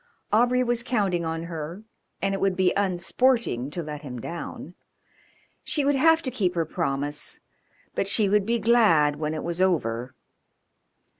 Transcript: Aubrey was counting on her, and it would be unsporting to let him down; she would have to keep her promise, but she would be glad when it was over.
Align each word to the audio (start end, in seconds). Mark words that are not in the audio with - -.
Aubrey 0.33 0.63
was 0.63 0.81
counting 0.81 1.25
on 1.25 1.43
her, 1.43 1.83
and 2.23 2.33
it 2.33 2.41
would 2.41 2.55
be 2.55 2.73
unsporting 2.73 3.69
to 3.69 3.83
let 3.83 4.01
him 4.01 4.19
down; 4.19 4.73
she 5.63 5.85
would 5.85 5.93
have 5.93 6.23
to 6.23 6.31
keep 6.31 6.55
her 6.55 6.65
promise, 6.65 7.39
but 7.93 8.07
she 8.07 8.27
would 8.27 8.47
be 8.47 8.57
glad 8.57 9.17
when 9.17 9.35
it 9.35 9.43
was 9.43 9.61
over. 9.61 10.15